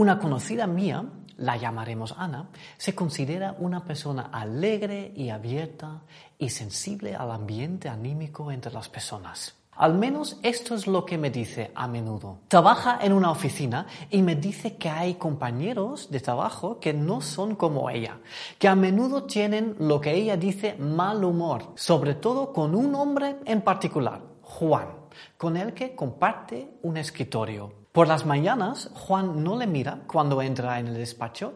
[0.00, 1.04] Una conocida mía,
[1.36, 6.00] la llamaremos Ana, se considera una persona alegre y abierta
[6.38, 9.56] y sensible al ambiente anímico entre las personas.
[9.72, 12.38] Al menos esto es lo que me dice a menudo.
[12.48, 17.54] Trabaja en una oficina y me dice que hay compañeros de trabajo que no son
[17.54, 18.20] como ella,
[18.58, 23.36] que a menudo tienen lo que ella dice mal humor, sobre todo con un hombre
[23.44, 24.88] en particular, Juan,
[25.36, 27.79] con el que comparte un escritorio.
[27.92, 31.54] Por las mañanas, Juan no le mira cuando entra en el despacho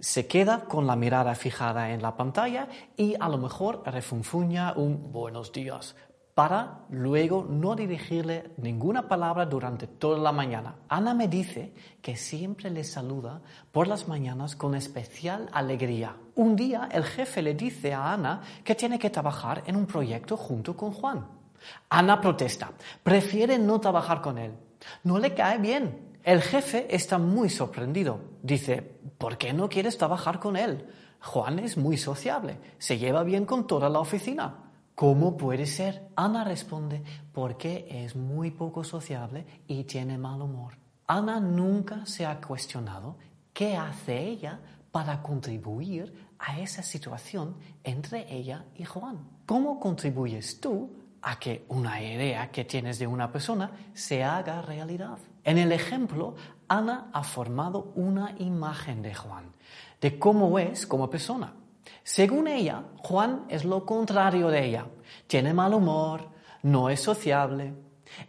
[0.00, 5.12] se queda con la mirada fijada en la pantalla y a lo mejor refunfuña un
[5.12, 5.94] buenos días
[6.34, 10.74] para luego no dirigirle ninguna palabra durante toda la mañana.
[10.88, 16.16] Ana me dice que siempre le saluda por las mañanas con especial alegría.
[16.34, 20.36] Un día el jefe le dice a Ana que tiene que trabajar en un proyecto
[20.36, 21.24] junto con Juan.
[21.88, 22.72] Ana protesta,
[23.04, 24.52] prefiere no trabajar con él.
[25.02, 26.14] No le cae bien.
[26.22, 28.20] El jefe está muy sorprendido.
[28.42, 28.82] Dice,
[29.18, 30.86] ¿por qué no quieres trabajar con él?
[31.20, 34.64] Juan es muy sociable, se lleva bien con toda la oficina.
[34.94, 36.08] ¿Cómo puede ser?
[36.16, 40.76] Ana responde, porque es muy poco sociable y tiene mal humor.
[41.06, 43.16] Ana nunca se ha cuestionado
[43.52, 44.60] qué hace ella
[44.92, 49.18] para contribuir a esa situación entre ella y Juan.
[49.46, 50.90] ¿Cómo contribuyes tú
[51.24, 55.18] a que una idea que tienes de una persona se haga realidad?
[55.42, 56.36] En el ejemplo,
[56.68, 59.52] Ana ha formado una imagen de Juan,
[60.00, 61.54] de cómo es como persona.
[62.02, 64.86] Según ella, Juan es lo contrario de ella.
[65.26, 66.28] Tiene mal humor,
[66.62, 67.74] no es sociable.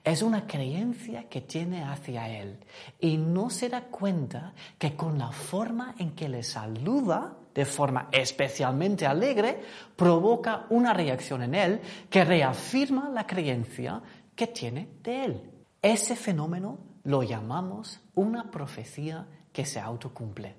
[0.03, 2.59] Es una creencia que tiene hacia él
[2.99, 8.09] y no se da cuenta que con la forma en que le saluda de forma
[8.11, 9.61] especialmente alegre
[9.95, 14.01] provoca una reacción en él que reafirma la creencia
[14.35, 15.51] que tiene de él.
[15.81, 20.57] Ese fenómeno lo llamamos una profecía que se autocumple.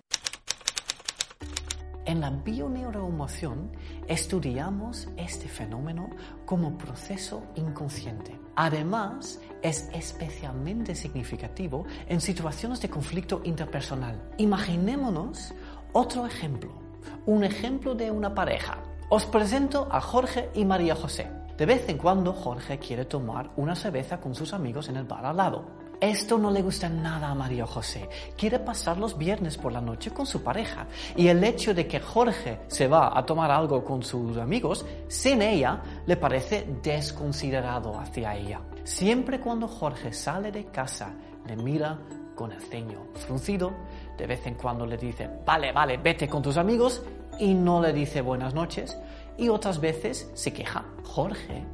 [2.07, 3.73] En la bioneuroemoción
[4.07, 6.09] estudiamos este fenómeno
[6.45, 8.39] como proceso inconsciente.
[8.55, 14.23] Además, es especialmente significativo en situaciones de conflicto interpersonal.
[14.39, 15.53] Imaginémonos
[15.93, 16.86] otro ejemplo,
[17.27, 18.79] un ejemplo de una pareja.
[19.09, 21.31] Os presento a Jorge y María José.
[21.57, 25.25] De vez en cuando Jorge quiere tomar una cerveza con sus amigos en el bar
[25.25, 25.87] al lado.
[26.01, 28.09] Esto no le gusta nada a María José.
[28.37, 30.87] Quiere pasar los viernes por la noche con su pareja.
[31.17, 35.41] Y el hecho de que Jorge se va a tomar algo con sus amigos sin
[35.41, 38.61] ella le parece desconsiderado hacia ella.
[38.85, 41.15] Siempre cuando Jorge sale de casa,
[41.47, 41.99] le mira
[42.37, 43.73] con el ceño fruncido.
[44.17, 47.03] De vez en cuando le dice, vale, vale, vete con tus amigos.
[47.39, 48.97] Y no le dice buenas noches.
[49.37, 50.85] Y otras veces se queja.
[51.05, 51.65] Jorge,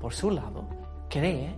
[0.00, 0.64] por su lado,
[1.08, 1.54] cree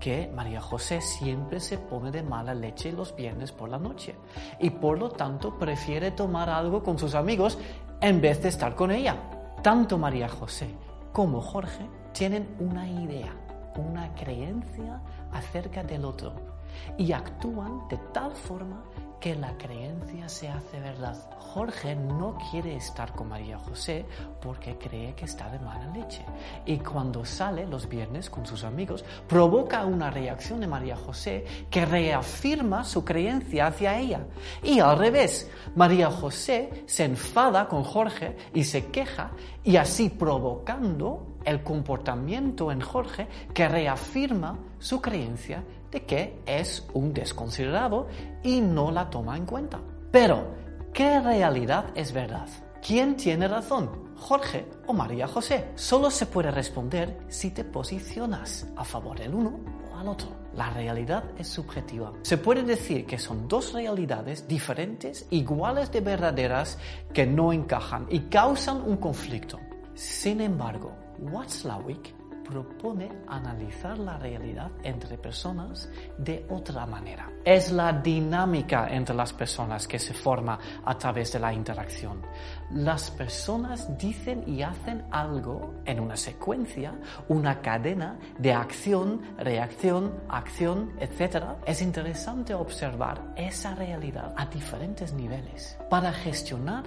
[0.00, 4.16] que María José siempre se pone de mala leche los viernes por la noche
[4.58, 7.56] y por lo tanto prefiere tomar algo con sus amigos
[8.00, 9.16] en vez de estar con ella.
[9.62, 10.74] Tanto María José
[11.12, 13.32] como Jorge tienen una idea,
[13.76, 16.51] una creencia acerca del otro
[16.98, 18.82] y actúan de tal forma
[19.22, 21.16] que la creencia se hace verdad.
[21.38, 24.04] Jorge no quiere estar con María José
[24.40, 26.24] porque cree que está de mala leche.
[26.66, 31.86] Y cuando sale los viernes con sus amigos, provoca una reacción de María José que
[31.86, 34.26] reafirma su creencia hacia ella.
[34.60, 39.30] Y al revés, María José se enfada con Jorge y se queja
[39.62, 47.12] y así provocando el comportamiento en Jorge que reafirma su creencia de que es un
[47.12, 48.08] desconsiderado
[48.42, 49.80] y no la toma en cuenta.
[50.10, 50.48] Pero,
[50.92, 52.48] ¿qué realidad es verdad?
[52.84, 54.12] ¿Quién tiene razón?
[54.16, 55.70] ¿Jorge o María José?
[55.76, 59.60] Solo se puede responder si te posicionas a favor del uno
[59.92, 60.28] o al otro.
[60.54, 62.12] La realidad es subjetiva.
[62.22, 66.78] Se puede decir que son dos realidades diferentes, iguales de verdaderas,
[67.14, 69.60] que no encajan y causan un conflicto.
[69.94, 75.88] Sin embargo, Watzlawick propone analizar la realidad entre personas
[76.18, 77.30] de otra manera.
[77.44, 82.22] Es la dinámica entre las personas que se forma a través de la interacción.
[82.70, 86.94] Las personas dicen y hacen algo en una secuencia,
[87.28, 91.44] una cadena de acción, reacción, acción, etc.
[91.66, 96.84] Es interesante observar esa realidad a diferentes niveles para gestionar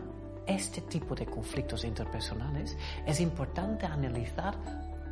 [0.48, 4.56] este tipo de conflictos interpersonales es importante analizar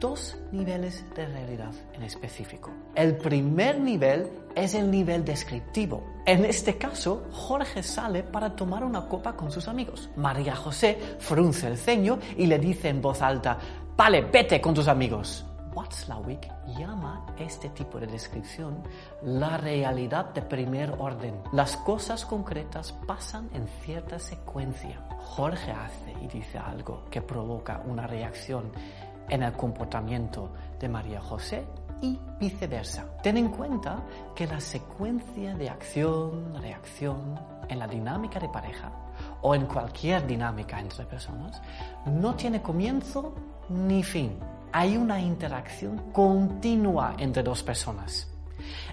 [0.04, 2.72] dos niveles de realidad en específico.
[2.94, 6.04] El primer nivel es el nivel descriptivo.
[6.26, 10.10] En este caso, Jorge sale para tomar una copa con sus amigos.
[10.18, 13.58] María José frunce el ceño y le dice en voz alta,
[13.96, 15.46] vale, vete con tus amigos.
[15.74, 18.84] Watzlawick llama este tipo de descripción
[19.24, 21.36] la realidad de primer orden.
[21.54, 25.02] Las cosas concretas pasan en cierta secuencia.
[25.22, 28.70] Jorge hace y dice algo que provoca una reacción
[29.30, 31.66] en el comportamiento de María José
[32.02, 33.06] y viceversa.
[33.22, 34.04] Ten en cuenta
[34.36, 37.40] que la secuencia de acción, reacción
[37.70, 38.92] en la dinámica de pareja
[39.42, 41.62] o en cualquier dinámica entre personas
[42.06, 43.34] no tiene comienzo
[43.70, 44.38] ni fin.
[44.74, 48.33] Hay una interacción continua entre dos personas.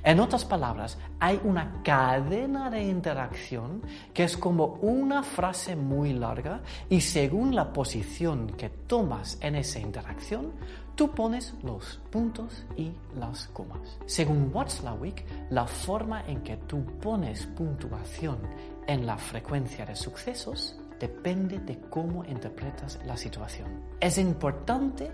[0.03, 3.83] En otras palabras, hay una cadena de interacción
[4.15, 9.79] que es como una frase muy larga y según la posición que tomas en esa
[9.79, 10.53] interacción,
[10.95, 13.99] tú pones los puntos y las comas.
[14.07, 18.39] Según Watzlawick, la forma en que tú pones puntuación
[18.87, 23.83] en la frecuencia de sucesos depende de cómo interpretas la situación.
[23.99, 25.11] Es importante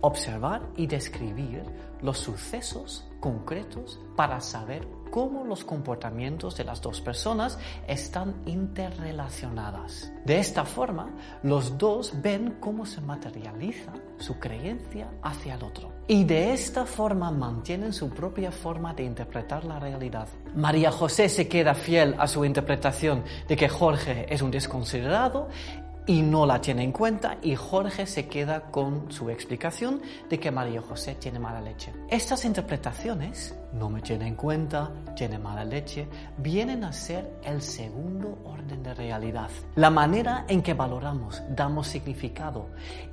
[0.00, 1.62] observar y describir
[2.02, 10.12] los sucesos concretos para saber cómo los comportamientos de las dos personas están interrelacionadas.
[10.24, 11.10] De esta forma,
[11.42, 15.92] los dos ven cómo se materializa su creencia hacia el otro.
[16.06, 20.28] Y de esta forma mantienen su propia forma de interpretar la realidad.
[20.54, 25.48] María José se queda fiel a su interpretación de que Jorge es un desconsiderado
[26.06, 30.00] y no la tiene en cuenta y Jorge se queda con su explicación
[30.30, 31.92] de que María José tiene mala leche.
[32.08, 36.06] Estas interpretaciones, no me tiene en cuenta, tiene mala leche,
[36.38, 39.50] vienen a ser el segundo orden de realidad.
[39.74, 42.68] La manera en que valoramos, damos significado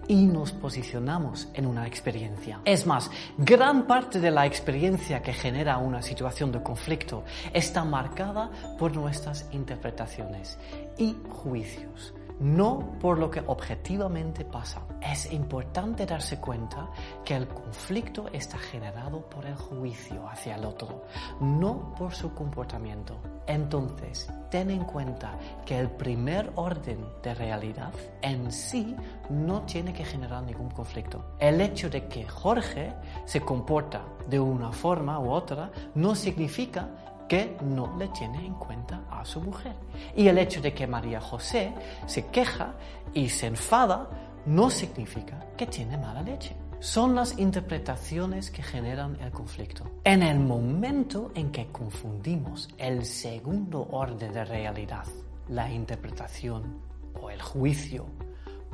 [0.08, 2.62] y nos posicionamos en una experiencia.
[2.64, 7.24] Es más, gran parte de la experiencia que genera una situación de conflicto
[7.54, 10.60] está marcada por nuestras interpretaciones
[10.98, 14.82] y juicios no por lo que objetivamente pasa.
[15.02, 16.90] Es importante darse cuenta
[17.24, 21.06] que el conflicto está generado por el juicio hacia el otro,
[21.40, 23.18] no por su comportamiento.
[23.46, 27.92] Entonces, ten en cuenta que el primer orden de realidad
[28.22, 28.96] en sí
[29.30, 31.36] no tiene que generar ningún conflicto.
[31.40, 32.94] El hecho de que Jorge
[33.26, 39.04] se comporta de una forma u otra no significa que no le tiene en cuenta
[39.10, 39.74] a su mujer.
[40.16, 41.74] Y el hecho de que María José
[42.06, 42.74] se queja
[43.14, 44.10] y se enfada
[44.46, 46.56] no significa que tiene mala leche.
[46.80, 49.90] Son las interpretaciones que generan el conflicto.
[50.04, 55.06] En el momento en que confundimos el segundo orden de realidad,
[55.48, 56.80] la interpretación
[57.22, 58.06] o el juicio,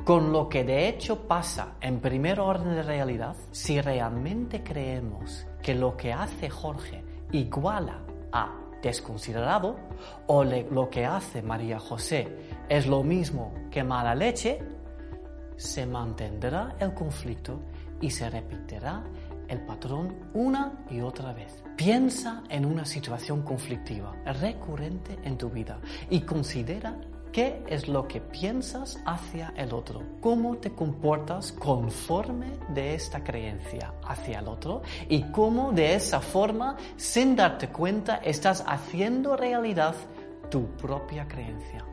[0.04, 5.74] con lo que de hecho pasa en primer orden de realidad, si realmente creemos que
[5.74, 8.00] lo que hace Jorge iguala
[8.32, 9.76] a desconsiderado
[10.26, 12.28] o lo que hace María José
[12.68, 14.58] es lo mismo que mala leche,
[15.56, 17.60] se mantendrá el conflicto
[18.00, 19.04] y se repetirá
[19.48, 21.62] el patrón una y otra vez.
[21.76, 25.78] Piensa en una situación conflictiva recurrente en tu vida
[26.08, 26.96] y considera
[27.32, 30.02] ¿Qué es lo que piensas hacia el otro?
[30.20, 34.82] ¿Cómo te comportas conforme de esta creencia hacia el otro?
[35.08, 39.94] Y cómo de esa forma, sin darte cuenta, estás haciendo realidad
[40.50, 41.84] tu propia creencia.